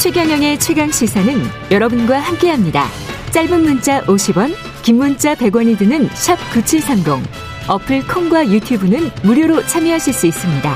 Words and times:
최경영의 0.00 0.60
최강 0.60 0.90
시사는 0.90 1.34
여러분과 1.72 2.20
함께합니다. 2.20 2.84
짧은 3.32 3.62
문자 3.62 4.00
50원, 4.02 4.54
긴 4.82 4.96
문자 4.96 5.34
100원이 5.34 5.76
드는 5.76 6.08
샵 6.14 6.36
9730. 6.52 7.28
어플 7.68 8.06
콩과 8.06 8.48
유튜브는 8.48 9.10
무료로 9.24 9.66
참여하실 9.66 10.12
수 10.12 10.26
있습니다. 10.28 10.74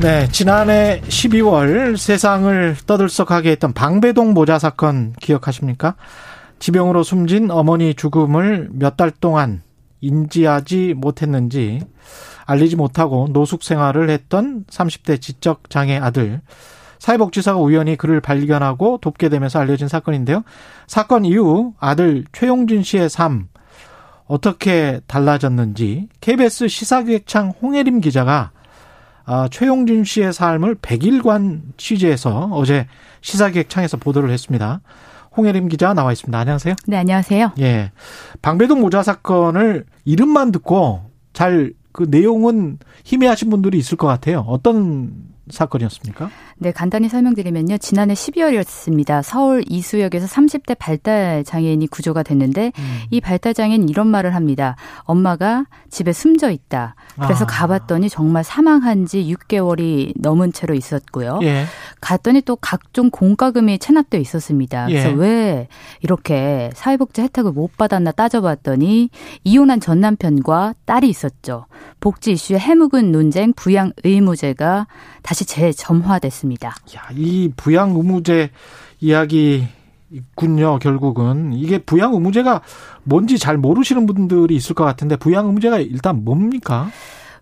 네, 0.00 0.28
지난해 0.32 1.00
12월 1.06 1.96
세상을 1.96 2.76
떠들썩하게 2.86 3.50
했던 3.50 3.72
방배동 3.72 4.32
모자 4.32 4.58
사건 4.58 5.14
기억하십니까? 5.20 5.96
지병으로 6.60 7.02
숨진 7.02 7.50
어머니 7.50 7.94
죽음을 7.94 8.68
몇 8.72 8.96
달 8.96 9.10
동안 9.10 9.62
인지하지 10.00 10.94
못했는지 10.96 11.80
알리지 12.52 12.76
못하고 12.76 13.28
노숙 13.30 13.62
생활을 13.62 14.10
했던 14.10 14.64
30대 14.70 15.20
지적 15.20 15.70
장애 15.70 15.96
아들 15.96 16.40
사회복지사가 16.98 17.58
우연히 17.58 17.96
그를 17.96 18.20
발견하고 18.20 18.98
돕게 18.98 19.28
되면서 19.28 19.58
알려진 19.58 19.88
사건인데요. 19.88 20.44
사건 20.86 21.24
이후 21.24 21.74
아들 21.80 22.24
최용준 22.32 22.84
씨의 22.84 23.10
삶 23.10 23.48
어떻게 24.26 25.00
달라졌는지 25.08 26.08
KBS 26.20 26.68
시사기획창 26.68 27.52
홍혜림 27.60 28.00
기자가 28.00 28.52
아, 29.24 29.48
최용준 29.50 30.04
씨의 30.04 30.32
삶을 30.32 30.76
100일간 30.76 31.62
취재해서 31.76 32.48
어제 32.52 32.86
시사기획창에서 33.20 33.96
보도를 33.96 34.30
했습니다. 34.30 34.80
홍혜림 35.36 35.68
기자 35.68 35.94
나와 35.94 36.12
있습니다. 36.12 36.38
안녕하세요. 36.38 36.74
네, 36.86 36.96
안녕하세요. 36.98 37.52
예. 37.60 37.90
방배동 38.42 38.80
모자 38.80 39.02
사건을 39.02 39.86
이름만 40.04 40.52
듣고 40.52 41.10
잘 41.32 41.72
그 41.92 42.06
내용은 42.08 42.78
희미하신 43.04 43.50
분들이 43.50 43.78
있을 43.78 43.96
것 43.96 44.06
같아요. 44.06 44.44
어떤 44.48 45.31
사건이었습니까? 45.52 46.30
네, 46.56 46.72
간단히 46.72 47.08
설명드리면요. 47.08 47.78
지난해 47.78 48.14
12월이었습니다. 48.14 49.22
서울 49.22 49.62
이수역에서 49.68 50.26
30대 50.26 50.76
발달 50.78 51.44
장애인이 51.44 51.86
구조가 51.88 52.22
됐는데 52.22 52.72
음. 52.78 52.98
이 53.10 53.20
발달 53.20 53.54
장애인 53.54 53.88
이런 53.88 54.06
말을 54.06 54.34
합니다. 54.34 54.76
엄마가 55.02 55.66
집에 55.90 56.12
숨져 56.12 56.50
있다. 56.50 56.94
그래서 57.20 57.44
아. 57.44 57.46
가봤더니 57.46 58.08
정말 58.08 58.44
사망한 58.44 59.06
지 59.06 59.22
6개월이 59.24 60.12
넘은 60.16 60.52
채로 60.52 60.74
있었고요. 60.74 61.40
예. 61.42 61.64
갔더니 62.00 62.40
또 62.42 62.56
각종 62.56 63.10
공과금이 63.10 63.78
체납돼 63.78 64.18
있었습니다. 64.20 64.86
그래서 64.86 65.10
예. 65.10 65.14
왜 65.14 65.68
이렇게 66.00 66.70
사회복지 66.74 67.22
혜택을 67.22 67.52
못 67.52 67.76
받았나 67.76 68.12
따져봤더니 68.12 69.10
이혼한 69.44 69.80
전 69.80 70.00
남편과 70.00 70.74
딸이 70.86 71.08
있었죠. 71.08 71.66
복지 72.00 72.32
이슈의 72.32 72.58
해묵은 72.58 73.12
논쟁 73.12 73.52
부양 73.52 73.92
의무제가 74.04 74.86
다시 75.22 75.41
재점화됐습니다. 75.44 76.68
야, 76.96 77.08
이 77.14 77.50
부양 77.56 77.90
의무제 77.96 78.50
이야기 79.00 79.66
있군요, 80.10 80.78
결국은. 80.78 81.52
이게 81.54 81.78
부양 81.78 82.12
의무제가 82.12 82.62
뭔지 83.04 83.38
잘 83.38 83.56
모르시는 83.56 84.06
분들이 84.06 84.54
있을 84.54 84.74
것 84.74 84.84
같은데 84.84 85.16
부양 85.16 85.46
의무제가 85.46 85.78
일단 85.78 86.24
뭡니까? 86.24 86.90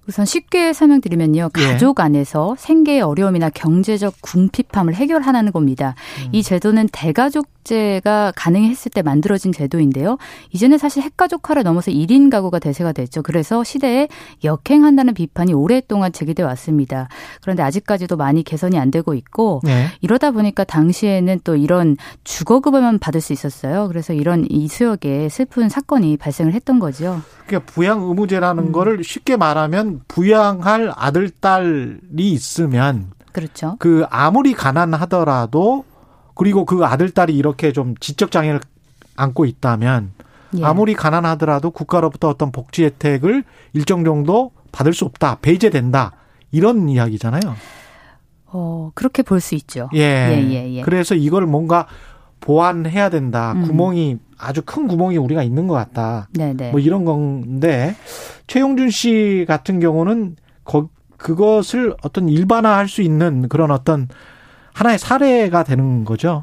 우선 0.06 0.24
쉽게 0.24 0.72
설명드리면요. 0.72 1.50
예. 1.58 1.62
가족 1.62 2.00
안에서 2.00 2.56
생계의 2.58 3.00
어려움이나 3.02 3.50
경제적 3.50 4.14
궁핍함을 4.22 4.94
해결하는 4.94 5.52
겁니다. 5.52 5.94
음. 6.24 6.30
이 6.32 6.42
제도는 6.42 6.88
대가족 6.90 7.46
제가 7.64 8.32
가능했을 8.36 8.90
때 8.90 9.02
만들어진 9.02 9.52
제도인데요. 9.52 10.18
이제는 10.52 10.78
사실 10.78 11.02
핵가족화를 11.02 11.62
넘어서 11.62 11.90
1인 11.90 12.30
가구가 12.30 12.58
대세가 12.58 12.92
됐죠. 12.92 13.22
그래서 13.22 13.64
시대에 13.64 14.08
역행한다는 14.44 15.14
비판이 15.14 15.52
오랫동안 15.52 16.12
제기돼 16.12 16.42
왔습니다. 16.42 17.08
그런데 17.42 17.62
아직까지도 17.62 18.16
많이 18.16 18.42
개선이 18.42 18.78
안 18.78 18.90
되고 18.90 19.14
있고 19.14 19.60
네. 19.64 19.86
이러다 20.00 20.30
보니까 20.30 20.64
당시에는 20.64 21.40
또 21.44 21.56
이런 21.56 21.96
주거급여만 22.24 22.98
받을 22.98 23.20
수 23.20 23.32
있었어요. 23.32 23.88
그래서 23.88 24.12
이런 24.12 24.46
이수역에 24.48 25.28
슬픈 25.28 25.68
사건이 25.68 26.16
발생을 26.16 26.54
했던 26.54 26.78
거죠. 26.78 27.20
그러니까 27.46 27.72
부양 27.72 28.02
의무제라는 28.02 28.68
음. 28.68 28.72
거를 28.72 29.02
쉽게 29.04 29.36
말하면 29.36 30.00
부양할 30.08 30.92
아들 30.94 31.30
딸이 31.30 31.98
있으면 32.16 33.10
그렇죠. 33.32 33.76
그 33.78 34.04
아무리 34.10 34.54
가난하더라도 34.54 35.84
그리고 36.40 36.64
그 36.64 36.86
아들 36.86 37.10
딸이 37.10 37.36
이렇게 37.36 37.70
좀 37.70 37.94
지적 38.00 38.30
장애를 38.30 38.60
안고 39.14 39.44
있다면 39.44 40.12
예. 40.56 40.64
아무리 40.64 40.94
가난하더라도 40.94 41.70
국가로부터 41.70 42.30
어떤 42.30 42.50
복지 42.50 42.82
혜택을 42.84 43.44
일정 43.74 44.04
정도 44.04 44.50
받을 44.72 44.94
수 44.94 45.04
없다. 45.04 45.36
배제된다. 45.42 46.12
이런 46.50 46.88
이야기잖아요. 46.88 47.42
어, 48.46 48.90
그렇게 48.94 49.22
볼 49.22 49.40
수 49.42 49.54
있죠. 49.54 49.90
예. 49.94 49.98
예, 50.00 50.50
예, 50.50 50.76
예. 50.76 50.80
그래서 50.80 51.14
이걸 51.14 51.44
뭔가 51.44 51.86
보완해야 52.40 53.10
된다. 53.10 53.52
음. 53.52 53.66
구멍이 53.66 54.16
아주 54.38 54.62
큰 54.64 54.88
구멍이 54.88 55.18
우리가 55.18 55.42
있는 55.42 55.66
것 55.66 55.74
같다. 55.74 56.28
네네. 56.32 56.54
네. 56.54 56.70
뭐 56.70 56.80
이런 56.80 57.04
건데 57.04 57.94
최용준 58.46 58.88
씨 58.88 59.44
같은 59.46 59.78
경우는 59.78 60.36
거, 60.64 60.88
그것을 61.18 61.94
어떤 62.02 62.30
일반화할 62.30 62.88
수 62.88 63.02
있는 63.02 63.46
그런 63.50 63.70
어떤 63.70 64.08
하나의 64.72 64.98
사례가 64.98 65.64
되는 65.64 66.04
거죠. 66.04 66.42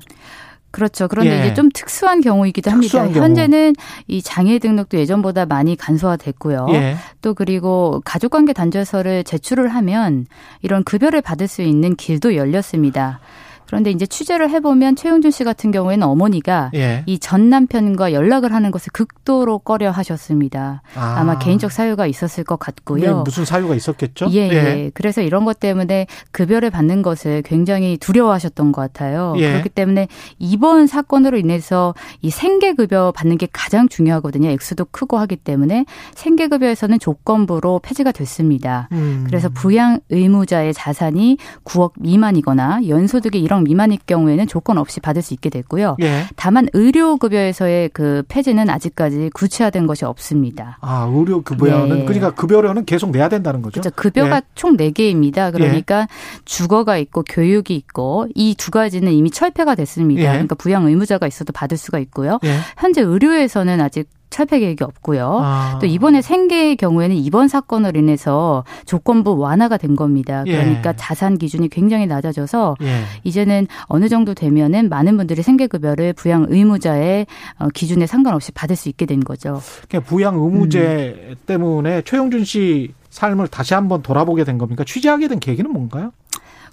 그렇죠. 0.71 1.07
그런데 1.07 1.39
예. 1.41 1.45
이제 1.45 1.53
좀 1.53 1.69
특수한 1.73 2.21
경우이기도 2.21 2.69
특수한 2.69 3.07
합니다. 3.07 3.19
경우. 3.19 3.25
현재는 3.25 3.73
이 4.07 4.21
장애 4.21 4.59
등록도 4.59 4.99
예전보다 4.99 5.45
많이 5.45 5.75
간소화됐고요. 5.75 6.67
예. 6.71 6.97
또 7.21 7.33
그리고 7.33 8.01
가족관계 8.05 8.53
단절서를 8.53 9.23
제출을 9.23 9.69
하면 9.69 10.27
이런 10.61 10.83
급여를 10.83 11.21
받을 11.21 11.47
수 11.47 11.61
있는 11.63 11.95
길도 11.95 12.35
열렸습니다. 12.35 13.19
그런데 13.67 13.91
이제 13.91 14.05
취재를 14.05 14.49
해보면 14.49 14.95
최용준 14.95 15.31
씨 15.31 15.43
같은 15.43 15.71
경우에는 15.71 16.07
어머니가 16.07 16.71
예. 16.73 17.03
이전 17.05 17.49
남편과 17.49 18.13
연락을 18.13 18.53
하는 18.53 18.71
것을 18.71 18.91
극도로 18.93 19.59
꺼려 19.59 19.91
하셨습니다. 19.91 20.81
아. 20.95 21.23
마 21.23 21.37
개인적 21.37 21.71
사유가 21.71 22.07
있었을 22.07 22.45
것 22.45 22.57
같고요. 22.57 23.01
네, 23.01 23.23
무슨 23.23 23.43
사유가 23.43 23.75
있었겠죠? 23.75 24.29
예, 24.31 24.49
예, 24.49 24.53
예. 24.53 24.91
그래서 24.93 25.21
이런 25.21 25.43
것 25.43 25.59
때문에 25.59 26.07
급여를 26.31 26.69
받는 26.69 27.01
것을 27.01 27.41
굉장히 27.41 27.97
두려워하셨던 27.97 28.71
것 28.71 28.81
같아요. 28.81 29.33
예. 29.37 29.51
그렇기 29.51 29.69
때문에 29.69 30.07
이번 30.39 30.87
사건으로 30.87 31.37
인해서 31.37 31.93
이 32.21 32.29
생계급여 32.29 33.11
받는 33.13 33.37
게 33.37 33.47
가장 33.51 33.89
중요하거든요. 33.89 34.49
액수도 34.49 34.85
크고 34.91 35.17
하기 35.17 35.35
때문에 35.35 35.85
생계급여에서는 36.15 36.99
조건부로 36.99 37.79
폐지가 37.83 38.13
됐습니다. 38.13 38.87
음. 38.93 39.25
그래서 39.27 39.49
부양 39.49 39.99
의무자의 40.09 40.73
자산이 40.73 41.37
9억 41.65 41.93
미만이거나 41.99 42.87
연소득이 42.87 43.45
1억 43.45 43.56
1억 43.57 43.63
미만일 43.63 43.97
경우에는 44.05 44.47
조건 44.47 44.77
없이 44.77 44.99
받을 44.99 45.21
수 45.21 45.33
있게 45.33 45.49
됐고요. 45.49 45.97
예. 46.01 46.25
다만 46.35 46.67
의료급여에서의 46.73 47.89
그 47.89 48.23
폐지는 48.27 48.69
아직까지 48.69 49.31
구체화된 49.33 49.87
것이 49.87 50.05
없습니다. 50.05 50.77
아, 50.81 51.09
의료급여는 51.11 51.99
네. 51.99 52.05
그러니까 52.05 52.31
급여료는 52.31 52.85
계속 52.85 53.11
내야 53.11 53.29
된다는 53.29 53.61
거죠? 53.61 53.81
그렇죠. 53.81 53.95
급여가 53.95 54.37
예. 54.37 54.41
총 54.55 54.77
4개입니다. 54.77 55.51
그러니까 55.51 56.01
예. 56.01 56.07
주거가 56.45 56.97
있고 56.97 57.23
교육이 57.23 57.75
있고 57.75 58.27
이 58.35 58.55
두 58.57 58.71
가지는 58.71 59.13
이미 59.13 59.29
철폐가 59.29 59.75
됐습니다. 59.75 60.23
예. 60.23 60.27
그러니까 60.27 60.55
부양 60.55 60.85
의무자가 60.85 61.27
있어도 61.27 61.53
받을 61.53 61.77
수가 61.77 61.99
있고요. 61.99 62.39
예. 62.43 62.57
현재 62.77 63.01
의료에서는 63.01 63.79
아직 63.79 64.09
철폐 64.29 64.59
계획이 64.59 64.83
없고요. 64.83 65.39
아. 65.41 65.77
또 65.79 65.87
이번에 65.87 66.21
생계의 66.21 66.75
경우에는 66.75 67.15
이번 67.15 67.47
사건으로 67.47 67.99
인해서 67.99 68.63
조건부 68.85 69.37
완화가 69.37 69.77
된 69.77 69.95
겁니다. 69.95 70.43
예. 70.47 70.51
그러니까 70.57 70.89
예. 70.91 70.93
자산 70.95 71.37
기준이 71.37 71.69
굉장히 71.69 72.07
낮아져서 72.07 72.75
예. 72.81 73.03
이제는 73.23 73.67
어느 73.83 74.09
정도 74.09 74.33
되면은 74.33 74.89
많은 74.89 75.17
분들이 75.17 75.41
생계 75.41 75.67
급여를 75.67 76.13
부양 76.13 76.45
의무자의 76.49 77.25
어, 77.59 77.67
기준에 77.73 78.05
상관없이 78.05 78.51
받을 78.51 78.75
수 78.75 78.89
있게 78.89 79.05
된 79.05 79.21
거죠. 79.21 79.61
그러니까 79.87 80.09
부양 80.09 80.35
의무제 80.35 81.27
음. 81.29 81.35
때문에 81.45 82.01
최용준 82.03 82.45
씨 82.45 82.93
삶을 83.09 83.47
다시 83.47 83.73
한번 83.73 84.01
돌아보게 84.01 84.43
된 84.43 84.57
겁니까? 84.57 84.83
취재하게 84.85 85.27
된 85.27 85.39
계기는 85.39 85.71
뭔가요? 85.71 86.11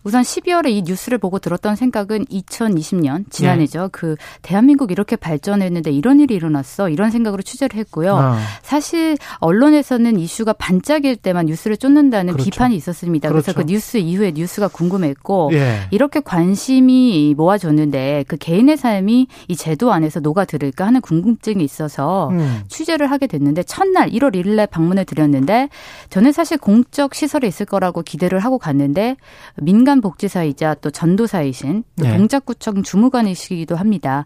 우선 0.04 0.22
12월에 0.22 0.68
이 0.68 0.82
뉴스를 0.82 1.18
보고 1.18 1.38
들었던 1.38 1.76
생각은 1.76 2.26
2020년 2.26 3.24
지난해죠. 3.30 3.80
네. 3.80 3.88
그 3.90 4.16
대한민국 4.42 4.92
이렇게 4.92 5.16
발전했는데 5.16 5.90
이런 5.90 6.20
일이 6.20 6.34
일어났어 6.34 6.90
이런 6.90 7.10
생각으로 7.10 7.42
취재를 7.42 7.78
했고요. 7.80 8.14
아. 8.14 8.38
사실 8.62 9.16
언론에서는 9.40 10.18
이슈가 10.18 10.52
반짝일 10.52 11.16
때만 11.16 11.46
뉴스를 11.46 11.78
쫓는다는 11.78 12.34
그렇죠. 12.34 12.50
비판이 12.50 12.76
있었습니다. 12.76 13.30
그렇죠. 13.30 13.52
그래서 13.52 13.58
그 13.58 13.66
뉴스 13.66 13.96
이후에 13.96 14.32
뉴스가 14.32 14.68
궁금했고 14.68 15.50
예. 15.54 15.80
이렇게 15.90 16.20
관심이 16.20 17.34
모아졌는데 17.36 18.24
그 18.28 18.36
개인의 18.36 18.76
삶이 18.76 19.26
이 19.48 19.56
제도 19.56 19.92
안에서 19.92 20.20
녹아들을까 20.20 20.86
하는 20.86 21.00
궁금증이 21.00 21.64
있어서 21.64 22.28
음. 22.28 22.62
취재를 22.68 23.10
하게 23.10 23.26
됐는데 23.26 23.62
첫날 23.62 24.10
1월 24.10 24.34
1일 24.34 24.50
날 24.50 24.66
방문을 24.66 25.06
드렸는데 25.06 25.70
저는 26.10 26.32
사실 26.32 26.58
공적 26.58 27.14
시설에 27.14 27.48
있을 27.48 27.64
거라고 27.64 28.02
기대를 28.02 28.40
하고 28.40 28.58
갔는데 28.58 29.16
민간 29.56 29.93
민간복지사이자 29.94 30.74
또 30.80 30.90
전도사이신 30.90 31.84
또 31.98 32.04
네. 32.04 32.16
동작구청 32.16 32.82
주무관이시기도 32.82 33.76
합니다. 33.76 34.24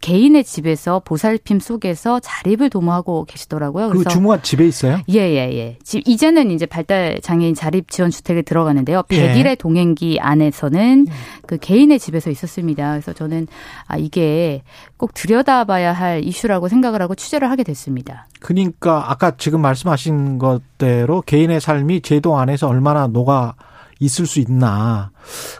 개인의 0.00 0.44
집에서 0.44 1.00
보살핌 1.04 1.60
속에서 1.60 2.20
자립을 2.20 2.70
도모하고 2.70 3.24
계시더라고요. 3.24 3.90
그 3.90 4.04
주무관 4.04 4.42
집에 4.42 4.66
있어요? 4.66 5.00
예 5.08 5.18
예예. 5.18 5.78
지 5.82 6.02
이제는 6.04 6.50
이제 6.50 6.66
발달 6.66 7.18
장애인 7.22 7.54
자립 7.54 7.90
지원 7.90 8.10
주택에 8.10 8.42
들어가는데요. 8.42 9.02
예. 9.12 9.34
100일의 9.34 9.58
동행기 9.58 10.18
안에서는 10.20 11.06
그 11.46 11.56
개인의 11.58 11.98
집에서 11.98 12.30
있었습니다. 12.30 12.90
그래서 12.90 13.12
저는 13.12 13.46
아 13.86 13.96
이게 13.96 14.62
꼭 14.96 15.14
들여다봐야 15.14 15.92
할 15.92 16.24
이슈라고 16.24 16.68
생각을 16.68 17.00
하고 17.02 17.14
취재를 17.14 17.50
하게 17.50 17.62
됐습니다. 17.64 18.28
그러니까 18.40 19.10
아까 19.10 19.32
지금 19.36 19.60
말씀하신 19.62 20.38
것대로 20.38 21.22
개인의 21.22 21.60
삶이 21.60 22.02
제도 22.02 22.38
안에서 22.38 22.68
얼마나 22.68 23.06
녹아 23.06 23.54
있을 24.00 24.26
수 24.26 24.40
있나. 24.40 25.10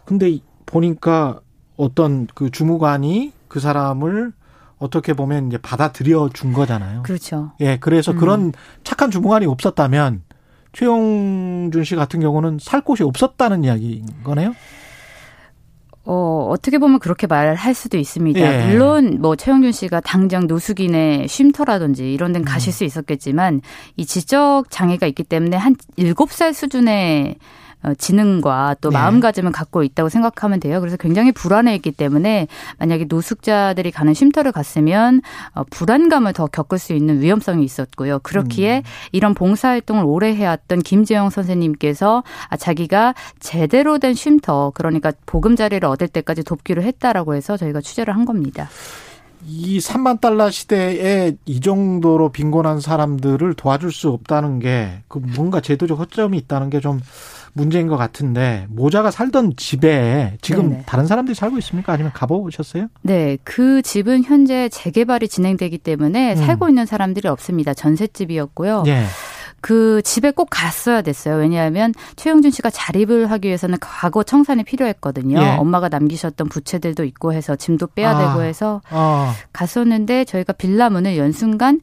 근데 0.04 0.38
보니까 0.66 1.40
어떤 1.76 2.26
그 2.34 2.50
주무관이 2.50 3.32
그 3.48 3.60
사람을 3.60 4.32
어떻게 4.78 5.14
보면 5.14 5.48
이제 5.48 5.58
받아들여 5.58 6.30
준 6.34 6.52
거잖아요. 6.52 7.02
그렇죠. 7.02 7.52
예, 7.60 7.78
그래서 7.78 8.12
음. 8.12 8.18
그런 8.18 8.52
착한 8.84 9.10
주무관이 9.10 9.46
없었다면 9.46 10.22
최용준 10.72 11.84
씨 11.84 11.96
같은 11.96 12.20
경우는 12.20 12.58
살 12.60 12.82
곳이 12.82 13.02
없었다는 13.02 13.64
이야기인 13.64 14.06
거네요. 14.22 14.54
어, 16.04 16.48
어떻게 16.50 16.78
보면 16.78 17.00
그렇게 17.00 17.26
말할 17.26 17.74
수도 17.74 17.98
있습니다. 17.98 18.38
예. 18.38 18.66
물론 18.68 19.18
뭐 19.20 19.34
최영준 19.34 19.72
씨가 19.72 20.00
당장 20.00 20.46
노숙인의 20.46 21.26
쉼터라든지 21.26 22.12
이런 22.12 22.32
데는 22.32 22.44
가실 22.44 22.70
음. 22.70 22.72
수 22.72 22.84
있었겠지만 22.84 23.60
이 23.96 24.06
지적 24.06 24.70
장애가 24.70 25.06
있기 25.08 25.24
때문에 25.24 25.56
한 25.56 25.74
일곱 25.96 26.30
살 26.30 26.54
수준의 26.54 27.30
어, 27.30 27.65
지능과 27.98 28.76
또 28.80 28.90
네. 28.90 28.94
마음가짐을 28.94 29.52
갖고 29.52 29.82
있다고 29.82 30.08
생각하면 30.08 30.60
돼요. 30.60 30.80
그래서 30.80 30.96
굉장히 30.96 31.32
불안해했기 31.32 31.92
때문에 31.92 32.48
만약에 32.78 33.04
노숙자들이 33.08 33.90
가는 33.90 34.12
쉼터를 34.14 34.52
갔으면 34.52 35.22
어, 35.54 35.62
불안감을 35.70 36.32
더 36.32 36.46
겪을 36.46 36.78
수 36.78 36.92
있는 36.92 37.20
위험성이 37.20 37.64
있었고요. 37.64 38.18
그렇기에 38.20 38.78
음. 38.78 38.82
이런 39.12 39.34
봉사활동을 39.34 40.04
오래 40.04 40.34
해왔던 40.34 40.80
김재영 40.82 41.30
선생님께서 41.30 42.24
아, 42.48 42.56
자기가 42.56 43.14
제대로 43.40 43.98
된 43.98 44.14
쉼터 44.14 44.72
그러니까 44.74 45.12
보금자리를 45.26 45.86
얻을 45.86 46.08
때까지 46.08 46.42
돕기로 46.44 46.82
했다라고 46.82 47.34
해서 47.34 47.56
저희가 47.56 47.80
취재를 47.80 48.14
한 48.14 48.24
겁니다. 48.24 48.68
이 49.48 49.78
3만 49.78 50.20
달러 50.20 50.50
시대에 50.50 51.36
이 51.44 51.60
정도로 51.60 52.30
빈곤한 52.30 52.80
사람들을 52.80 53.54
도와줄 53.54 53.92
수 53.92 54.08
없다는 54.08 54.58
게 54.58 55.02
그 55.08 55.18
뭔가 55.18 55.60
제도적 55.60 55.98
허점이 55.98 56.36
있다는 56.38 56.70
게 56.70 56.80
좀 56.80 57.00
문제인 57.56 57.86
것 57.88 57.96
같은데 57.96 58.66
모자가 58.68 59.10
살던 59.10 59.54
집에 59.56 60.36
지금 60.42 60.68
네네. 60.70 60.82
다른 60.86 61.06
사람들이 61.06 61.34
살고 61.34 61.56
있습니까? 61.58 61.92
아니면 61.92 62.12
가보셨어요? 62.14 62.88
네, 63.00 63.38
그 63.44 63.80
집은 63.80 64.24
현재 64.24 64.68
재개발이 64.68 65.28
진행되기 65.28 65.78
때문에 65.78 66.34
음. 66.34 66.36
살고 66.36 66.68
있는 66.68 66.84
사람들이 66.84 67.28
없습니다. 67.28 67.72
전셋집이었고요. 67.72 68.84
예. 68.88 69.04
그 69.62 70.00
집에 70.02 70.30
꼭 70.30 70.48
갔어야 70.50 71.02
됐어요. 71.02 71.36
왜냐하면 71.36 71.92
최영준 72.14 72.50
씨가 72.50 72.70
자립을 72.70 73.30
하기 73.32 73.48
위해서는 73.48 73.78
과거 73.80 74.22
청산이 74.22 74.62
필요했거든요. 74.64 75.40
예. 75.40 75.48
엄마가 75.56 75.88
남기셨던 75.88 76.48
부채들도 76.48 77.04
있고 77.04 77.32
해서 77.32 77.56
짐도 77.56 77.88
빼야 77.88 78.10
아. 78.10 78.18
되고 78.18 78.42
해서 78.44 78.80
어. 78.90 79.32
갔었는데 79.52 80.24
저희가 80.24 80.52
빌라 80.52 80.90
문을 80.90 81.16
연 81.16 81.32
순간 81.32 81.80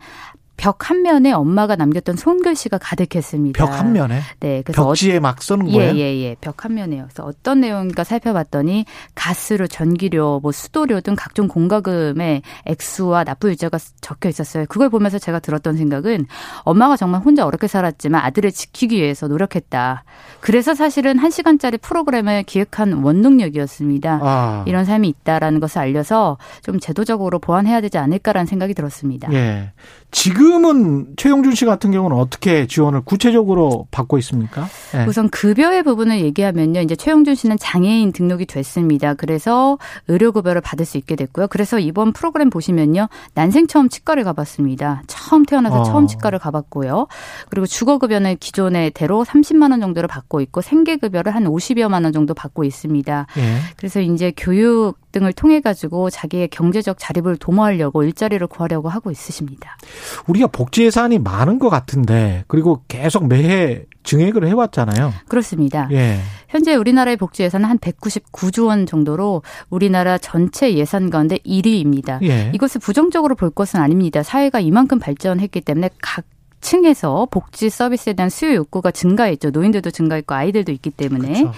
벽 0.56 0.90
한 0.90 1.02
면에 1.02 1.32
엄마가 1.32 1.76
남겼던 1.76 2.16
손글씨가 2.16 2.78
가득했습니다. 2.78 3.58
벽 3.58 3.74
한 3.74 3.94
면에 3.94 4.22
네, 4.40 4.62
그래서 4.64 4.86
벽지에 4.86 5.20
막 5.20 5.42
쓰는 5.42 5.70
예, 5.70 5.74
거예요. 5.74 5.96
예, 5.96 6.22
예. 6.22 6.36
벽 6.40 6.66
한 6.66 6.76
면에요. 6.76 7.04
그래서 7.04 7.24
어떤 7.24 7.62
내용인가 7.62 8.04
살펴봤더니 8.04 8.86
가스료, 9.16 9.68
전기료, 9.68 10.40
뭐 10.42 10.52
수도료 10.52 11.02
등 11.02 11.16
각종 11.18 11.48
공과금의 11.48 12.42
액수와 12.66 13.24
납부 13.24 13.50
일자가 13.50 13.78
적혀 14.02 14.30
있었어요. 14.30 14.66
그걸 14.68 14.90
보면서 14.90 15.20
제가 15.20 15.40
들었던 15.40 15.78
생각은 15.78 16.28
엄마가 16.64 16.98
정말 16.98 17.22
혼자 17.22 17.46
어렵게 17.46 17.68
살았지만 17.68 18.22
아들을 18.24 18.52
지키기 18.52 18.98
위해서 18.98 19.28
노력했다. 19.28 20.04
그래서 20.40 20.76
사실은 20.76 21.18
한 21.18 21.32
시간짜리 21.32 21.78
프로그램을 21.78 22.44
기획한 22.44 22.94
원동력이었습니다. 22.94 24.20
아. 24.22 24.64
이런 24.68 24.86
삶이 24.86 25.08
있다라는 25.08 25.60
것을 25.60 25.80
알려서 25.80 26.38
좀 26.62 26.80
제도적으로 26.80 27.40
보완해야 27.40 27.82
되지 27.82 27.98
않을까라는 27.98 28.46
생각이 28.46 28.74
들었습니다. 28.74 29.32
예. 29.34 29.72
지금은 30.14 31.08
최용준 31.18 31.56
씨 31.56 31.66
같은 31.66 31.92
경우는 31.92 32.16
어떻게 32.16 32.68
지원을 32.68 33.02
구체적으로 33.02 33.88
받고 33.90 34.20
있습니까? 34.20 34.68
예. 34.96 35.06
우선 35.06 35.28
급여의 35.28 35.82
부분을 35.84 36.22
얘기하면요. 36.22 36.82
이제 36.82 36.96
최용준 36.96 37.34
씨는 37.34 37.58
장애인 37.60 38.14
등록이 38.14 38.46
됐습니다. 38.46 39.16
그래서 39.16 39.80
의료급여를 40.08 40.62
받을 40.62 40.86
수 40.86 40.98
있게 40.98 41.16
됐고요. 41.16 41.48
그래서 41.48 41.80
이번 41.80 42.14
프로그램 42.14 42.52
보시면요. 42.52 43.10
난생 43.34 43.66
처음 43.66 43.90
치과를 43.90 44.24
가봤습니다. 44.24 45.02
처음 45.08 45.46
태어나서 45.46 45.82
어. 45.82 45.84
처음 45.84 46.06
치과를 46.06 46.38
가봤고요. 46.38 47.08
그리고 47.50 47.66
주거급여는 47.66 48.38
기존의 48.40 48.92
대로 48.92 49.26
30만 49.26 49.72
원 49.72 49.82
정도를 49.82 50.08
받고 50.08 50.42
있고 50.42 50.62
생계급여를 50.62 51.34
한 51.34 51.46
50여만 51.46 52.04
원 52.04 52.14
정도 52.14 52.36
받고 52.36 52.64
있습니다. 52.64 53.26
예. 53.38 53.58
그래서 53.78 54.00
이제 54.00 54.32
교육 54.38 55.03
등을 55.14 55.32
통해 55.32 55.62
가지고 55.62 56.10
자기의 56.10 56.50
경제적 56.50 56.98
자립을 57.00 57.38
도모하려고 57.38 58.04
일자리를 58.04 58.46
구하려고 58.48 58.90
하고 58.90 59.12
있으십니다. 59.12 59.78
우리가 60.28 60.48
복지 60.48 60.84
예산이 60.84 61.20
많은 61.20 61.60
것 61.60 61.70
같은데 61.70 62.44
그리고 62.48 62.82
계속 62.90 63.28
매해 63.28 63.86
증액을 64.04 64.46
해왔잖아요. 64.46 65.14
그렇습니다. 65.30 65.88
예. 65.92 66.20
현재 66.50 66.76
우리나라의 66.76 67.16
복지 67.16 67.44
예산은 67.44 67.70
한 67.70 67.78
199조 67.78 68.68
원 68.68 68.86
정도로 68.86 69.44
우리나라 69.70 70.18
전체 70.18 70.74
예산 70.74 71.10
가운데 71.10 71.38
1위입니다. 71.38 72.22
예. 72.24 72.52
이것을 72.54 72.82
부정적으로 72.82 73.36
볼 73.36 73.50
것은 73.50 73.80
아닙니다. 73.80 74.22
사회가 74.24 74.60
이만큼 74.60 75.00
발전했기 75.00 75.62
때문에 75.62 75.90
각 76.02 76.26
층에서 76.60 77.28
복지 77.30 77.70
서비스에 77.70 78.14
대한 78.14 78.30
수요 78.30 78.56
욕구가 78.56 78.92
증가했죠. 78.92 79.52
노인들도 79.52 79.92
증가했고 79.92 80.34
아이들도 80.34 80.72
있기 80.72 80.90
때문에 80.90 81.44
그렇죠. 81.44 81.52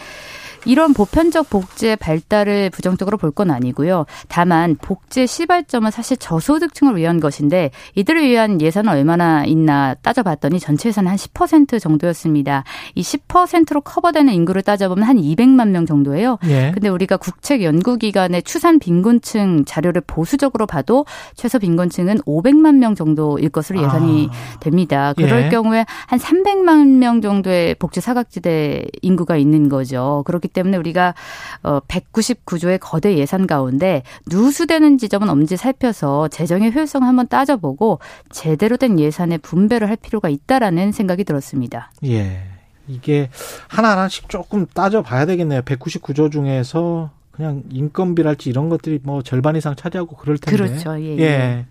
이런 0.66 0.94
보편적 0.94 1.50
복지의 1.50 1.96
발달을 1.98 2.70
부정적으로 2.72 3.18
볼 3.18 3.36
건 3.36 3.52
아니고요. 3.52 4.06
다만 4.30 4.78
복지의 4.82 5.28
시발점은 5.28 5.92
사실 5.92 6.16
저소득층을 6.16 6.96
위한 6.96 7.20
것인데 7.20 7.72
이들을 7.96 8.24
위한 8.24 8.62
예산은 8.62 8.94
얼마나 8.94 9.44
있나 9.44 9.94
따져봤더니 9.96 10.62
전체 10.62 10.88
예산은 10.88 11.14
한10% 11.14 11.82
정도였습니다. 11.82 12.64
이 12.94 13.02
10%로 13.02 13.82
커버되는 13.82 14.34
인구를 14.34 14.62
따져보면 14.62 15.04
한 15.04 15.18
200만 15.18 15.68
명 15.70 15.86
정도예요. 15.86 16.38
예. 16.46 16.72
근데 16.74 16.88
우리가 16.88 17.18
국책 17.18 17.62
연구기관의 17.62 18.44
추산 18.44 18.80
빈곤층 18.80 19.66
자료를 19.66 20.02
보수적으로 20.08 20.66
봐도 20.66 21.06
최소 21.36 21.60
빈곤층은 21.60 22.20
500만 22.20 22.76
명 22.76 22.96
정도일 22.96 23.50
것으로 23.50 23.84
예상이 23.84 24.30
아. 24.32 24.60
됩니다. 24.60 25.12
그럴 25.18 25.44
예. 25.44 25.50
경우에 25.50 25.86
한 26.08 26.20
300만 26.20 26.88
명 27.00 27.20
정도의 27.20 27.76
복지 27.76 28.00
사각지대 28.00 28.86
인구가 29.02 29.36
있는 29.36 29.68
거죠. 29.68 30.24
그렇기 30.26 30.48
때문에 30.56 30.78
우리가 30.78 31.14
어 31.62 31.80
199조의 31.82 32.80
거대 32.82 33.16
예산 33.18 33.46
가운데 33.46 34.02
누수되는 34.28 34.98
지점은 34.98 35.30
없는지 35.30 35.58
살펴서 35.58 36.28
재정의 36.30 36.74
효율성을 36.74 37.08
한번 37.08 37.28
따져보고 37.28 38.00
제대로 38.32 38.78
된 38.78 39.00
예산의 39.00 39.38
분배를 39.40 39.88
할 39.88 39.98
필요가 39.98 40.30
있다라는 40.30 40.92
생각이 40.92 41.24
들었습니다. 41.24 41.92
예. 42.06 42.42
이게 42.88 43.30
하나하나씩 43.68 44.30
조금 44.30 44.66
따져봐야 44.68 45.26
되겠네요. 45.26 45.62
199조 45.62 46.32
중에서 46.32 47.12
그냥 47.32 47.64
인건비랄지 47.70 48.50
이런 48.50 48.70
것들이 48.70 49.00
뭐 49.04 49.22
절반 49.22 49.56
이상 49.56 49.76
차지하고 49.76 50.16
그럴 50.16 50.38
텐데. 50.38 50.56
그렇죠. 50.56 51.00
예, 51.00 51.18
예. 51.18 51.22
예. 51.22 51.66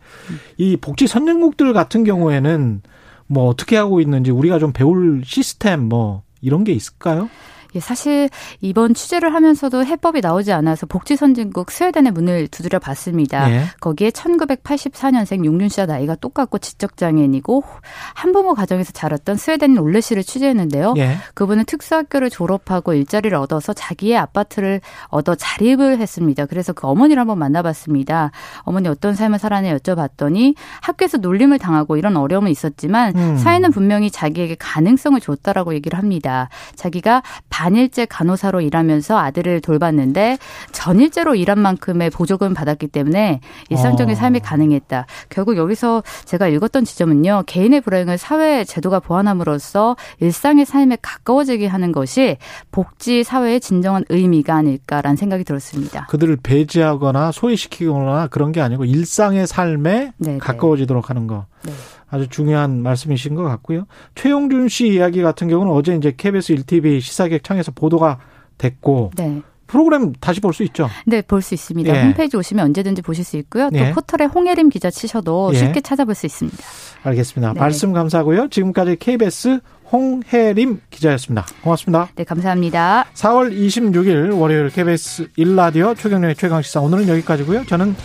이 0.59 0.77
복지 0.77 1.07
선진국들 1.07 1.73
같은 1.73 2.05
경우에는 2.05 2.83
뭐 3.27 3.47
어떻게 3.47 3.77
하고 3.77 4.01
있는지 4.01 4.31
우리가 4.31 4.59
좀 4.59 4.73
배울 4.73 5.23
시스템 5.25 5.81
뭐 5.89 6.23
이런 6.43 6.65
게 6.65 6.73
있을까요? 6.73 7.31
예, 7.75 7.81
사실 7.81 8.29
이번 8.61 8.95
취재를 8.95 9.35
하면서도 9.35 9.85
해법이 9.85 10.21
나오지 10.21 10.53
않아서 10.53 10.87
복지 10.87 11.17
선진국 11.17 11.71
스웨덴의 11.71 12.13
문을 12.13 12.49
두드려 12.49 12.79
봤습니다. 12.79 13.51
예. 13.51 13.65
거기에 13.81 14.11
1984년생 14.11 15.45
용륜 15.45 15.69
씨와 15.69 15.87
나이가 15.87 16.15
똑같고 16.15 16.59
지적 16.59 16.97
장애인이고 16.97 17.65
한부모 18.15 18.55
가정에서 18.55 18.93
자랐던 18.93 19.37
스웨덴인 19.37 19.79
올레 19.79 20.01
씨를 20.01 20.23
취재했는데요. 20.23 20.95
예. 20.99 21.17
그분은 21.35 21.65
특수학교를 21.65 22.31
졸업하고 22.31 22.95
일자리를 22.95 23.37
얻어서 23.37 23.73
자기의 23.73 24.17
아파트를 24.19 24.81
얻어 25.09 25.35
자립을 25.35 25.99
했습니다. 25.99 26.47
그래서 26.47 26.73
그 26.73 26.87
어머니를 26.87 27.21
한번 27.21 27.39
만나봤습니다. 27.39 28.31
어머니 28.61 28.89
어떤 28.89 29.15
삶을 29.15 29.39
살았냐 29.39 29.77
여쭤봤더니 29.77 30.55
학교에서 30.81 31.19
놀림을 31.19 31.59
당하고 31.59 31.97
이런 31.97 32.17
어려움은 32.17 32.51
있었지만 32.51 33.17
음. 33.17 33.37
사회는 33.37 33.73
분명히 33.73 34.11
자기에게 34.11 34.57
가능성을 34.59 35.21
줬다라고 35.21 35.75
얘기를 35.75 35.99
합니다. 35.99 36.49
자기가 36.77 37.23
반 37.49 37.64
일제 37.73 38.05
간호사로 38.05 38.61
일하면서 38.61 39.19
아들을 39.19 39.61
돌봤는데 39.61 40.39
전일제로 40.73 41.35
일한 41.35 41.59
만큼의 41.59 42.11
보조금 42.11 42.55
받았기 42.55 42.89
때문에 42.89 43.41
일상적인 43.71 44.15
어. 44.15 44.17
삶이 44.17 44.41
가능했다. 44.41 45.07
결국 45.29 45.57
여기서 45.57 46.03
제가 46.25 46.49
읽었던 46.49 46.85
지점은요. 46.85 47.45
개인의 47.47 47.81
불행을 47.81 48.19
사회 48.19 48.65
제도가 48.65 49.01
보완함으로써 49.01 49.97
일상의 50.21 50.65
삶에 50.65 50.99
가까워지게 51.01 51.67
하는 51.67 51.93
것이 51.93 52.37
복지 52.71 53.25
사회의 53.25 53.61
진정한 53.61 54.05
의미가 54.09 54.55
아닐까라는 54.55 55.17
생각이 55.17 55.45
들었습니다. 55.45 56.07
그들을 56.11 56.37
배제하거나 56.43 57.33
소외시키거나 57.33 58.29
그런 58.29 58.53
게 58.53 58.61
아니고 58.61 58.85
일상의 58.85 59.47
삶에 59.47 60.13
네네. 60.19 60.35
네. 60.35 60.39
가까워지도록 60.39 61.11
하는 61.11 61.27
거. 61.27 61.47
네. 61.63 61.73
아주 62.15 62.29
중요한 62.29 62.81
말씀이신 62.83 63.35
것 63.35 63.43
같고요. 63.43 63.87
최용준 64.15 64.69
씨 64.69 64.87
이야기 64.89 65.21
같은 65.21 65.49
경우는 65.49 65.73
어제 65.73 65.95
이제 65.97 66.15
KBS 66.17 66.55
1TV 66.55 67.01
시사객 67.01 67.43
창에서 67.43 67.73
보도가 67.73 68.19
됐고 68.57 69.11
네. 69.17 69.43
프로그램 69.67 70.13
다시 70.21 70.41
볼 70.41 70.53
수 70.53 70.63
있죠? 70.65 70.89
네, 71.07 71.23
볼 71.23 71.43
수 71.43 71.55
있습니다. 71.55 71.97
예. 71.97 72.03
홈페이지 72.05 72.37
오시면 72.37 72.67
언제든지 72.67 73.03
보실 73.03 73.25
수 73.25 73.37
있고요. 73.39 73.71
또 73.71 73.79
예. 73.79 73.91
포털에 73.93 74.27
홍예림 74.27 74.69
기자 74.69 74.91
치셔도 74.91 75.51
예. 75.55 75.59
쉽게 75.59 75.81
찾아볼 75.81 76.15
수 76.15 76.27
있습니다. 76.27 76.57
알겠습니다. 77.03 77.53
네. 77.55 77.61
말씀 77.61 77.93
감사하고요. 77.93 78.49
지금까지 78.51 78.97
KBS 78.97 79.59
홍혜림 79.91 80.81
기자였습니다. 80.91 81.47
고맙습니다. 81.63 82.09
네, 82.15 82.25
감사합니다. 82.25 83.07
4월 83.15 83.53
26일 83.53 84.39
월요일 84.39 84.69
KBS 84.71 85.31
1라디오 85.39 85.97
최경련의 85.97 86.37
최강시사 86.37 86.81
오늘은 86.81 87.09
여기까지고요. 87.09 87.65
저는 87.67 87.97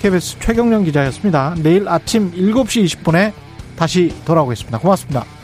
KBS 0.00 0.38
최경련 0.38 0.84
기자였습니다. 0.84 1.56
내일 1.62 1.88
아침 1.88 2.30
7시 2.32 2.84
20분에 3.02 3.32
다시 3.78 4.12
돌아오겠습니다. 4.24 4.78
고맙습니다. 4.78 5.37